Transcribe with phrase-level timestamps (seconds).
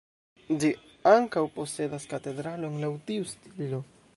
[0.61, 0.69] Ĝi
[1.11, 3.83] ankaŭ posedas katedralon laŭ tiu stilo.